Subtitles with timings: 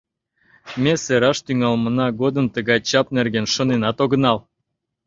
[0.81, 4.37] «Ме сераш тӱҥалмына годым тыгай чап нерген шоненат огынал.